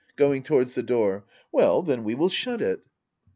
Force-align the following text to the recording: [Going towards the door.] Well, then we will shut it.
[Going 0.15 0.41
towards 0.41 0.73
the 0.73 0.81
door.] 0.81 1.25
Well, 1.51 1.83
then 1.83 2.03
we 2.03 2.15
will 2.15 2.29
shut 2.29 2.59
it. 2.59 2.79